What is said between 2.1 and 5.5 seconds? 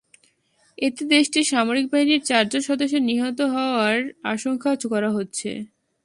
চারজন সদস্যের নিহত হওয়ার আশঙ্কা করা হচ্ছে।